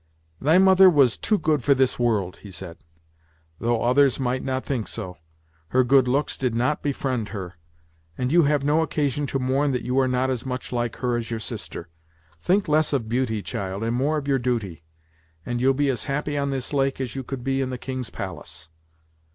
[0.41, 2.79] "Thy mother was too good for this world," he said;
[3.59, 5.17] "though others might not think so.
[5.67, 7.53] Her good looks did not befriend her;
[8.17, 11.17] and you have no occasion to mourn that you are not as much like her
[11.17, 11.87] as your sister.
[12.41, 14.81] Think less of beauty, child, and more of your duty,
[15.45, 18.09] and you'll be as happy on this lake as you could be in the king's
[18.09, 18.69] palace."